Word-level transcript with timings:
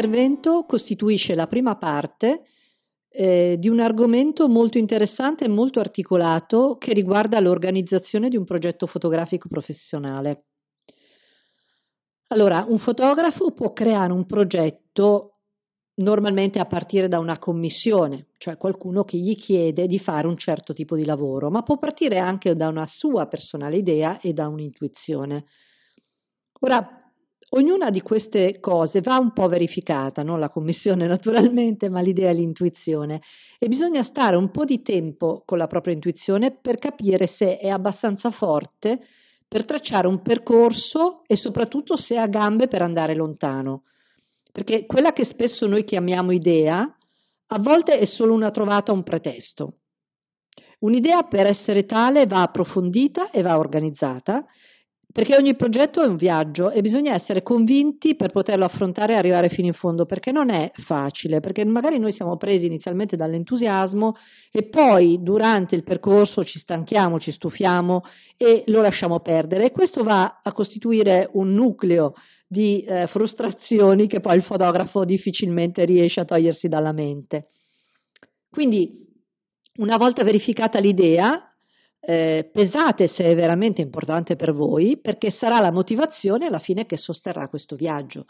intervento 0.00 0.64
costituisce 0.66 1.34
la 1.34 1.46
prima 1.46 1.76
parte 1.76 2.44
eh, 3.10 3.56
di 3.58 3.68
un 3.68 3.80
argomento 3.80 4.48
molto 4.48 4.78
interessante 4.78 5.44
e 5.44 5.48
molto 5.48 5.78
articolato 5.78 6.76
che 6.78 6.94
riguarda 6.94 7.38
l'organizzazione 7.38 8.30
di 8.30 8.36
un 8.36 8.44
progetto 8.44 8.86
fotografico 8.86 9.48
professionale. 9.48 10.44
Allora, 12.28 12.64
un 12.66 12.78
fotografo 12.78 13.52
può 13.52 13.72
creare 13.72 14.12
un 14.12 14.24
progetto 14.24 15.40
normalmente 15.96 16.58
a 16.58 16.64
partire 16.64 17.08
da 17.08 17.18
una 17.18 17.38
commissione, 17.38 18.28
cioè 18.38 18.56
qualcuno 18.56 19.04
che 19.04 19.18
gli 19.18 19.36
chiede 19.36 19.86
di 19.86 19.98
fare 19.98 20.26
un 20.26 20.38
certo 20.38 20.72
tipo 20.72 20.96
di 20.96 21.04
lavoro, 21.04 21.50
ma 21.50 21.62
può 21.62 21.76
partire 21.76 22.18
anche 22.18 22.56
da 22.56 22.68
una 22.68 22.86
sua 22.86 23.26
personale 23.26 23.76
idea 23.76 24.18
e 24.20 24.32
da 24.32 24.48
un'intuizione. 24.48 25.44
Ora, 26.60 26.99
Ognuna 27.52 27.90
di 27.90 28.00
queste 28.00 28.60
cose 28.60 29.00
va 29.00 29.18
un 29.18 29.32
po' 29.32 29.48
verificata, 29.48 30.22
non 30.22 30.38
la 30.38 30.50
commissione 30.50 31.06
naturalmente, 31.08 31.88
ma 31.88 32.00
l'idea 32.00 32.30
e 32.30 32.34
l'intuizione. 32.34 33.22
E 33.58 33.66
bisogna 33.66 34.04
stare 34.04 34.36
un 34.36 34.50
po' 34.50 34.64
di 34.64 34.82
tempo 34.82 35.42
con 35.44 35.58
la 35.58 35.66
propria 35.66 35.94
intuizione 35.94 36.52
per 36.52 36.76
capire 36.76 37.26
se 37.26 37.58
è 37.58 37.68
abbastanza 37.68 38.30
forte 38.30 39.00
per 39.48 39.64
tracciare 39.64 40.06
un 40.06 40.22
percorso 40.22 41.24
e 41.26 41.36
soprattutto 41.36 41.96
se 41.96 42.16
ha 42.16 42.28
gambe 42.28 42.68
per 42.68 42.82
andare 42.82 43.14
lontano. 43.14 43.82
Perché 44.52 44.86
quella 44.86 45.12
che 45.12 45.24
spesso 45.24 45.66
noi 45.66 45.82
chiamiamo 45.82 46.30
idea, 46.30 46.82
a 47.48 47.58
volte 47.58 47.98
è 47.98 48.06
solo 48.06 48.32
una 48.32 48.52
trovata, 48.52 48.92
un 48.92 49.02
pretesto. 49.02 49.78
Un'idea 50.80 51.24
per 51.24 51.46
essere 51.46 51.84
tale 51.84 52.26
va 52.26 52.42
approfondita 52.42 53.30
e 53.30 53.42
va 53.42 53.58
organizzata 53.58 54.46
perché 55.12 55.34
ogni 55.34 55.56
progetto 55.56 56.02
è 56.02 56.06
un 56.06 56.16
viaggio 56.16 56.70
e 56.70 56.80
bisogna 56.82 57.14
essere 57.14 57.42
convinti 57.42 58.14
per 58.14 58.30
poterlo 58.30 58.64
affrontare 58.64 59.14
e 59.14 59.16
arrivare 59.16 59.48
fino 59.48 59.66
in 59.66 59.72
fondo, 59.72 60.06
perché 60.06 60.30
non 60.30 60.50
è 60.50 60.70
facile, 60.84 61.40
perché 61.40 61.64
magari 61.64 61.98
noi 61.98 62.12
siamo 62.12 62.36
presi 62.36 62.66
inizialmente 62.66 63.16
dall'entusiasmo 63.16 64.16
e 64.52 64.68
poi 64.68 65.20
durante 65.20 65.74
il 65.74 65.82
percorso 65.82 66.44
ci 66.44 66.60
stanchiamo, 66.60 67.18
ci 67.18 67.32
stufiamo 67.32 68.04
e 68.36 68.62
lo 68.66 68.80
lasciamo 68.80 69.20
perdere 69.20 69.66
e 69.66 69.72
questo 69.72 70.02
va 70.04 70.40
a 70.42 70.52
costituire 70.52 71.28
un 71.32 71.52
nucleo 71.54 72.14
di 72.46 72.82
eh, 72.82 73.06
frustrazioni 73.08 74.06
che 74.06 74.20
poi 74.20 74.36
il 74.36 74.42
fotografo 74.42 75.04
difficilmente 75.04 75.84
riesce 75.84 76.20
a 76.20 76.24
togliersi 76.24 76.68
dalla 76.68 76.92
mente. 76.92 77.50
Quindi, 78.48 79.06
una 79.76 79.96
volta 79.96 80.24
verificata 80.24 80.80
l'idea, 80.80 81.49
eh, 82.00 82.48
pesate 82.52 83.08
se 83.08 83.24
è 83.24 83.34
veramente 83.34 83.80
importante 83.80 84.36
per 84.36 84.52
voi, 84.52 84.98
perché 84.98 85.30
sarà 85.30 85.60
la 85.60 85.70
motivazione 85.70 86.46
alla 86.46 86.58
fine 86.58 86.86
che 86.86 86.96
sosterrà 86.96 87.48
questo 87.48 87.76
viaggio. 87.76 88.26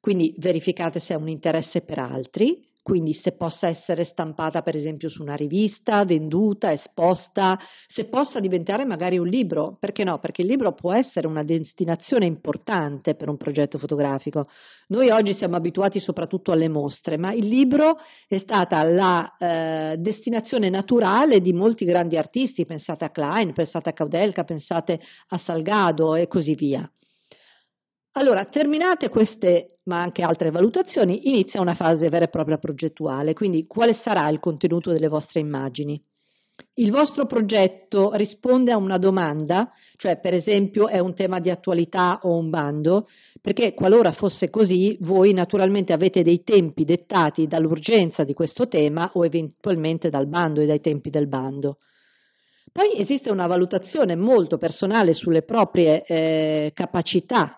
Quindi 0.00 0.34
verificate 0.38 0.98
se 1.00 1.14
è 1.14 1.16
un 1.16 1.28
interesse 1.28 1.82
per 1.82 1.98
altri, 1.98 2.66
quindi 2.82 3.14
se 3.14 3.32
possa 3.32 3.68
essere 3.68 4.04
stampata 4.04 4.60
per 4.60 4.74
esempio 4.74 5.08
su 5.08 5.22
una 5.22 5.36
rivista, 5.36 6.04
venduta, 6.04 6.72
esposta, 6.72 7.58
se 7.86 8.06
possa 8.06 8.40
diventare 8.40 8.84
magari 8.84 9.18
un 9.18 9.28
libro, 9.28 9.76
perché 9.78 10.02
no? 10.02 10.18
Perché 10.18 10.42
il 10.42 10.48
libro 10.48 10.72
può 10.72 10.92
essere 10.92 11.28
una 11.28 11.44
destinazione 11.44 12.26
importante 12.26 13.14
per 13.14 13.28
un 13.28 13.36
progetto 13.36 13.78
fotografico. 13.78 14.48
Noi 14.88 15.10
oggi 15.10 15.32
siamo 15.34 15.54
abituati 15.54 16.00
soprattutto 16.00 16.50
alle 16.50 16.68
mostre, 16.68 17.16
ma 17.16 17.32
il 17.32 17.46
libro 17.46 17.98
è 18.26 18.38
stata 18.38 18.82
la 18.82 19.36
eh, 19.38 19.96
destinazione 19.98 20.68
naturale 20.68 21.40
di 21.40 21.52
molti 21.52 21.84
grandi 21.84 22.16
artisti, 22.16 22.66
pensate 22.66 23.04
a 23.04 23.10
Klein, 23.10 23.52
pensate 23.52 23.90
a 23.90 23.92
Kaudelka, 23.92 24.42
pensate 24.42 25.00
a 25.28 25.38
Salgado 25.38 26.16
e 26.16 26.26
così 26.26 26.54
via. 26.54 26.90
Allora, 28.14 28.44
terminate 28.44 29.08
queste, 29.08 29.78
ma 29.84 30.02
anche 30.02 30.22
altre 30.22 30.50
valutazioni, 30.50 31.28
inizia 31.30 31.62
una 31.62 31.74
fase 31.74 32.10
vera 32.10 32.26
e 32.26 32.28
propria 32.28 32.58
progettuale, 32.58 33.32
quindi 33.32 33.66
quale 33.66 33.94
sarà 33.94 34.28
il 34.28 34.38
contenuto 34.38 34.92
delle 34.92 35.08
vostre 35.08 35.40
immagini? 35.40 35.98
Il 36.74 36.90
vostro 36.90 37.24
progetto 37.24 38.12
risponde 38.12 38.70
a 38.70 38.76
una 38.76 38.98
domanda, 38.98 39.72
cioè 39.96 40.20
per 40.20 40.34
esempio 40.34 40.88
è 40.88 40.98
un 40.98 41.14
tema 41.14 41.40
di 41.40 41.48
attualità 41.48 42.20
o 42.24 42.36
un 42.36 42.50
bando, 42.50 43.08
perché 43.40 43.72
qualora 43.72 44.12
fosse 44.12 44.50
così, 44.50 44.98
voi 45.00 45.32
naturalmente 45.32 45.94
avete 45.94 46.22
dei 46.22 46.42
tempi 46.42 46.84
dettati 46.84 47.46
dall'urgenza 47.46 48.24
di 48.24 48.34
questo 48.34 48.68
tema 48.68 49.10
o 49.14 49.24
eventualmente 49.24 50.10
dal 50.10 50.26
bando 50.26 50.60
e 50.60 50.66
dai 50.66 50.80
tempi 50.80 51.08
del 51.08 51.28
bando. 51.28 51.78
Poi 52.70 52.98
esiste 52.98 53.30
una 53.30 53.46
valutazione 53.46 54.16
molto 54.16 54.58
personale 54.58 55.14
sulle 55.14 55.42
proprie 55.42 56.04
eh, 56.04 56.72
capacità 56.74 57.56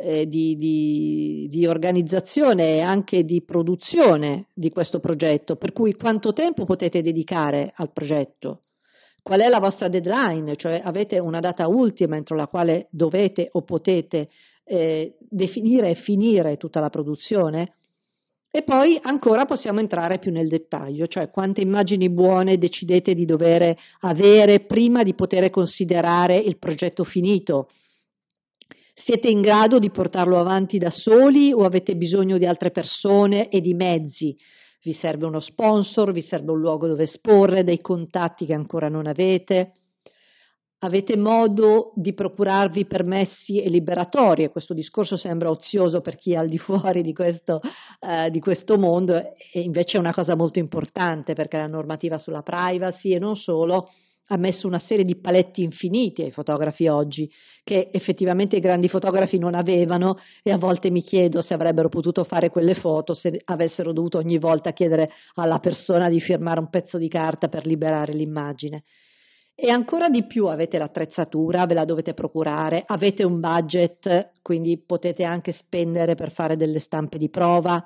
eh, 0.00 0.28
di, 0.28 0.56
di, 0.56 1.48
di, 1.50 1.66
organizzazione 1.66 2.76
e 2.76 2.80
anche 2.80 3.24
di 3.24 3.42
produzione 3.42 4.46
di 4.54 4.70
questo 4.70 5.00
progetto, 5.00 5.56
per 5.56 5.72
cui 5.72 5.94
quanto 5.94 6.32
tempo 6.32 6.64
potete 6.64 7.02
dedicare 7.02 7.72
al 7.74 7.92
progetto? 7.92 8.60
Qual 9.20 9.40
è 9.40 9.48
la 9.48 9.58
vostra 9.58 9.88
deadline? 9.88 10.56
Cioè 10.56 10.80
avete 10.82 11.18
una 11.18 11.40
data 11.40 11.66
ultima 11.66 12.16
entro 12.16 12.36
la 12.36 12.46
quale 12.46 12.86
dovete 12.90 13.48
o 13.52 13.62
potete 13.62 14.28
eh, 14.64 15.16
definire 15.18 15.90
e 15.90 15.94
finire 15.96 16.56
tutta 16.56 16.78
la 16.78 16.90
produzione? 16.90 17.74
E 18.50 18.62
poi 18.62 18.98
ancora 19.02 19.44
possiamo 19.44 19.80
entrare 19.80 20.18
più 20.18 20.30
nel 20.30 20.48
dettaglio, 20.48 21.06
cioè 21.06 21.28
quante 21.28 21.60
immagini 21.60 22.08
buone 22.08 22.56
decidete 22.56 23.14
di 23.14 23.26
dover 23.26 23.76
avere 24.00 24.60
prima 24.60 25.02
di 25.02 25.12
poter 25.12 25.50
considerare 25.50 26.38
il 26.38 26.56
progetto 26.56 27.04
finito 27.04 27.68
siete 29.04 29.28
in 29.28 29.40
grado 29.40 29.78
di 29.78 29.90
portarlo 29.90 30.38
avanti 30.38 30.78
da 30.78 30.90
soli 30.90 31.52
o 31.52 31.64
avete 31.64 31.94
bisogno 31.96 32.36
di 32.38 32.46
altre 32.46 32.70
persone 32.70 33.48
e 33.48 33.60
di 33.60 33.74
mezzi? 33.74 34.36
Vi 34.82 34.92
serve 34.92 35.26
uno 35.26 35.40
sponsor, 35.40 36.12
vi 36.12 36.22
serve 36.22 36.52
un 36.52 36.60
luogo 36.60 36.86
dove 36.86 37.04
esporre, 37.04 37.64
dei 37.64 37.80
contatti 37.80 38.46
che 38.46 38.54
ancora 38.54 38.88
non 38.88 39.06
avete? 39.06 39.74
Avete 40.80 41.16
modo 41.16 41.92
di 41.96 42.14
procurarvi 42.14 42.86
permessi 42.86 43.60
e 43.60 43.68
liberatorie? 43.68 44.50
Questo 44.50 44.74
discorso 44.74 45.16
sembra 45.16 45.50
ozioso 45.50 46.00
per 46.00 46.16
chi 46.16 46.32
è 46.32 46.36
al 46.36 46.48
di 46.48 46.58
fuori 46.58 47.02
di 47.02 47.12
questo, 47.12 47.60
eh, 48.00 48.30
di 48.30 48.38
questo 48.38 48.78
mondo 48.78 49.16
e 49.16 49.60
invece 49.60 49.96
è 49.96 50.00
una 50.00 50.14
cosa 50.14 50.36
molto 50.36 50.60
importante 50.60 51.34
perché 51.34 51.56
la 51.56 51.66
normativa 51.66 52.18
sulla 52.18 52.42
privacy 52.42 53.12
e 53.12 53.18
non 53.18 53.36
solo 53.36 53.88
ha 54.28 54.36
messo 54.36 54.66
una 54.66 54.78
serie 54.78 55.04
di 55.04 55.16
paletti 55.16 55.62
infiniti 55.62 56.22
ai 56.22 56.30
fotografi 56.30 56.88
oggi, 56.88 57.30
che 57.64 57.90
effettivamente 57.92 58.56
i 58.56 58.60
grandi 58.60 58.88
fotografi 58.88 59.38
non 59.38 59.54
avevano 59.54 60.18
e 60.42 60.52
a 60.52 60.58
volte 60.58 60.90
mi 60.90 61.02
chiedo 61.02 61.40
se 61.40 61.54
avrebbero 61.54 61.88
potuto 61.88 62.24
fare 62.24 62.50
quelle 62.50 62.74
foto 62.74 63.14
se 63.14 63.40
avessero 63.44 63.92
dovuto 63.92 64.18
ogni 64.18 64.38
volta 64.38 64.72
chiedere 64.72 65.10
alla 65.34 65.58
persona 65.58 66.08
di 66.08 66.20
firmare 66.20 66.60
un 66.60 66.68
pezzo 66.68 66.98
di 66.98 67.08
carta 67.08 67.48
per 67.48 67.66
liberare 67.66 68.12
l'immagine. 68.12 68.84
E 69.54 69.70
ancora 69.70 70.08
di 70.08 70.24
più 70.24 70.46
avete 70.46 70.78
l'attrezzatura, 70.78 71.66
ve 71.66 71.74
la 71.74 71.84
dovete 71.84 72.14
procurare, 72.14 72.84
avete 72.86 73.24
un 73.24 73.40
budget, 73.40 74.34
quindi 74.40 74.78
potete 74.78 75.24
anche 75.24 75.52
spendere 75.52 76.14
per 76.14 76.30
fare 76.30 76.56
delle 76.56 76.78
stampe 76.78 77.18
di 77.18 77.28
prova, 77.28 77.84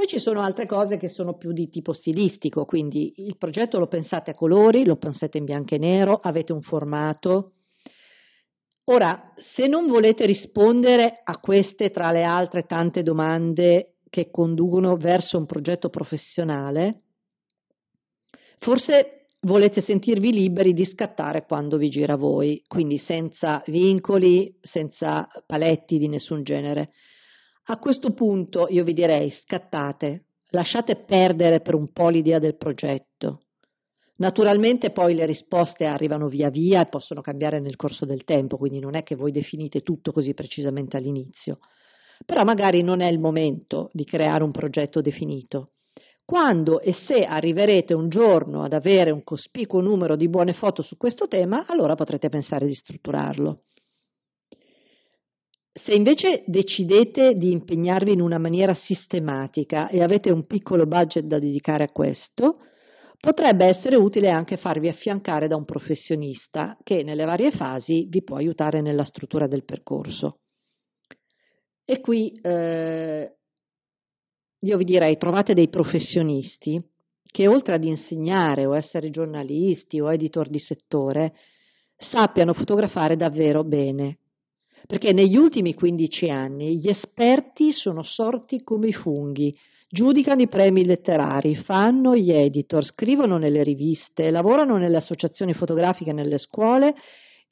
poi 0.00 0.08
ci 0.08 0.18
sono 0.18 0.40
altre 0.40 0.64
cose 0.64 0.96
che 0.96 1.10
sono 1.10 1.36
più 1.36 1.52
di 1.52 1.68
tipo 1.68 1.92
stilistico, 1.92 2.64
quindi 2.64 3.12
il 3.16 3.36
progetto 3.36 3.78
lo 3.78 3.86
pensate 3.86 4.30
a 4.30 4.34
colori, 4.34 4.86
lo 4.86 4.96
pensate 4.96 5.36
in 5.36 5.44
bianco 5.44 5.74
e 5.74 5.78
nero, 5.78 6.18
avete 6.22 6.54
un 6.54 6.62
formato. 6.62 7.52
Ora, 8.84 9.34
se 9.54 9.66
non 9.66 9.86
volete 9.86 10.24
rispondere 10.24 11.20
a 11.22 11.36
queste 11.36 11.90
tra 11.90 12.12
le 12.12 12.22
altre 12.22 12.62
tante 12.62 13.02
domande 13.02 13.96
che 14.08 14.30
conducono 14.30 14.96
verso 14.96 15.36
un 15.36 15.44
progetto 15.44 15.90
professionale, 15.90 17.02
forse 18.58 19.26
volete 19.40 19.82
sentirvi 19.82 20.32
liberi 20.32 20.72
di 20.72 20.86
scattare 20.86 21.44
quando 21.44 21.76
vi 21.76 21.90
gira 21.90 22.16
voi, 22.16 22.62
quindi 22.66 22.96
senza 22.96 23.62
vincoli, 23.66 24.56
senza 24.62 25.28
paletti 25.44 25.98
di 25.98 26.08
nessun 26.08 26.42
genere. 26.42 26.92
A 27.70 27.78
questo 27.78 28.10
punto 28.10 28.66
io 28.68 28.82
vi 28.82 28.92
direi 28.92 29.30
scattate, 29.30 30.24
lasciate 30.48 30.96
perdere 30.96 31.60
per 31.60 31.76
un 31.76 31.92
po' 31.92 32.08
l'idea 32.08 32.40
del 32.40 32.56
progetto. 32.56 33.42
Naturalmente 34.16 34.90
poi 34.90 35.14
le 35.14 35.24
risposte 35.24 35.84
arrivano 35.84 36.26
via 36.26 36.50
via 36.50 36.80
e 36.80 36.88
possono 36.88 37.20
cambiare 37.20 37.60
nel 37.60 37.76
corso 37.76 38.04
del 38.04 38.24
tempo, 38.24 38.56
quindi 38.56 38.80
non 38.80 38.96
è 38.96 39.04
che 39.04 39.14
voi 39.14 39.30
definite 39.30 39.82
tutto 39.82 40.10
così 40.10 40.34
precisamente 40.34 40.96
all'inizio. 40.96 41.60
Però 42.26 42.42
magari 42.42 42.82
non 42.82 43.00
è 43.00 43.08
il 43.08 43.20
momento 43.20 43.88
di 43.92 44.04
creare 44.04 44.42
un 44.42 44.50
progetto 44.50 45.00
definito. 45.00 45.74
Quando 46.24 46.80
e 46.80 46.92
se 47.06 47.22
arriverete 47.22 47.94
un 47.94 48.08
giorno 48.08 48.64
ad 48.64 48.72
avere 48.72 49.12
un 49.12 49.22
cospicuo 49.22 49.80
numero 49.80 50.16
di 50.16 50.28
buone 50.28 50.54
foto 50.54 50.82
su 50.82 50.96
questo 50.96 51.28
tema, 51.28 51.66
allora 51.68 51.94
potrete 51.94 52.28
pensare 52.30 52.66
di 52.66 52.74
strutturarlo. 52.74 53.60
Se 55.90 55.96
invece 55.96 56.44
decidete 56.46 57.34
di 57.34 57.50
impegnarvi 57.50 58.12
in 58.12 58.20
una 58.20 58.38
maniera 58.38 58.74
sistematica 58.74 59.88
e 59.88 60.04
avete 60.04 60.30
un 60.30 60.46
piccolo 60.46 60.86
budget 60.86 61.24
da 61.24 61.40
dedicare 61.40 61.82
a 61.82 61.90
questo, 61.90 62.60
potrebbe 63.18 63.64
essere 63.64 63.96
utile 63.96 64.30
anche 64.30 64.56
farvi 64.56 64.86
affiancare 64.86 65.48
da 65.48 65.56
un 65.56 65.64
professionista 65.64 66.78
che 66.84 67.02
nelle 67.02 67.24
varie 67.24 67.50
fasi 67.50 68.06
vi 68.08 68.22
può 68.22 68.36
aiutare 68.36 68.80
nella 68.80 69.02
struttura 69.02 69.48
del 69.48 69.64
percorso. 69.64 70.42
E 71.84 71.98
qui 71.98 72.38
eh, 72.40 73.34
io 74.60 74.76
vi 74.76 74.84
direi 74.84 75.16
trovate 75.16 75.54
dei 75.54 75.68
professionisti 75.68 76.80
che 77.24 77.48
oltre 77.48 77.74
ad 77.74 77.82
insegnare 77.82 78.64
o 78.64 78.76
essere 78.76 79.10
giornalisti 79.10 79.98
o 79.98 80.12
editor 80.12 80.48
di 80.48 80.60
settore, 80.60 81.34
sappiano 81.96 82.52
fotografare 82.52 83.16
davvero 83.16 83.64
bene. 83.64 84.19
Perché 84.86 85.12
negli 85.12 85.36
ultimi 85.36 85.74
15 85.74 86.28
anni 86.28 86.78
gli 86.78 86.88
esperti 86.88 87.72
sono 87.72 88.02
sorti 88.02 88.62
come 88.62 88.88
i 88.88 88.92
funghi, 88.92 89.56
giudicano 89.88 90.42
i 90.42 90.48
premi 90.48 90.84
letterari, 90.84 91.56
fanno 91.56 92.16
gli 92.16 92.30
editor, 92.30 92.84
scrivono 92.84 93.38
nelle 93.38 93.62
riviste, 93.62 94.30
lavorano 94.30 94.76
nelle 94.76 94.96
associazioni 94.96 95.52
fotografiche 95.52 96.12
nelle 96.12 96.38
scuole 96.38 96.94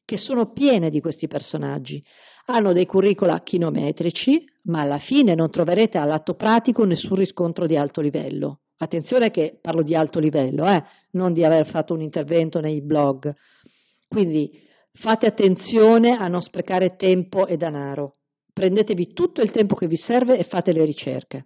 che 0.04 0.16
sono 0.16 0.52
piene 0.52 0.88
di 0.88 1.00
questi 1.00 1.26
personaggi. 1.26 2.02
Hanno 2.46 2.72
dei 2.72 2.86
curricula 2.86 3.42
chilometrici, 3.42 4.42
ma 4.64 4.80
alla 4.80 4.98
fine 4.98 5.34
non 5.34 5.50
troverete 5.50 5.98
all'atto 5.98 6.34
pratico 6.34 6.84
nessun 6.84 7.16
riscontro 7.16 7.66
di 7.66 7.76
alto 7.76 8.00
livello. 8.00 8.60
Attenzione 8.78 9.30
che 9.30 9.58
parlo 9.60 9.82
di 9.82 9.94
alto 9.94 10.18
livello, 10.18 10.64
eh? 10.64 10.82
non 11.10 11.32
di 11.32 11.44
aver 11.44 11.66
fatto 11.66 11.92
un 11.92 12.00
intervento 12.00 12.60
nei 12.60 12.80
blog. 12.80 13.34
Quindi 14.06 14.66
fate 15.00 15.26
attenzione 15.26 16.16
a 16.16 16.28
non 16.28 16.42
sprecare 16.42 16.96
tempo 16.96 17.46
e 17.46 17.56
denaro. 17.56 18.14
Prendetevi 18.52 19.12
tutto 19.12 19.40
il 19.40 19.50
tempo 19.50 19.74
che 19.74 19.86
vi 19.86 19.96
serve 19.96 20.36
e 20.36 20.44
fate 20.44 20.72
le 20.72 20.84
ricerche. 20.84 21.44